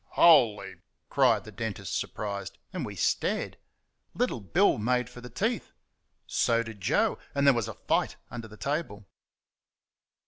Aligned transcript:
"Holy!" 0.13 0.77
cried 1.09 1.43
the 1.43 1.51
dentist, 1.51 1.95
surprised, 1.95 2.57
and 2.73 2.83
we 2.87 2.95
stared. 2.95 3.59
Little 4.15 4.39
Bill 4.41 4.79
made 4.79 5.11
for 5.11 5.21
the 5.21 5.29
teeth; 5.29 5.73
so 6.25 6.63
did 6.63 6.81
Joe, 6.81 7.19
and 7.35 7.45
there 7.45 7.53
was 7.53 7.67
a 7.67 7.75
fight 7.75 8.15
under 8.31 8.47
the 8.47 8.57
table. 8.57 9.05